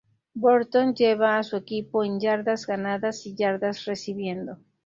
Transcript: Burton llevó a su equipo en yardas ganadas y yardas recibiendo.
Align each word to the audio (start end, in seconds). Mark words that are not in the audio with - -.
Burton 0.33 0.95
llevó 0.95 1.25
a 1.25 1.43
su 1.43 1.55
equipo 1.57 2.03
en 2.03 2.19
yardas 2.19 2.65
ganadas 2.65 3.23
y 3.27 3.35
yardas 3.35 3.85
recibiendo. 3.85 4.57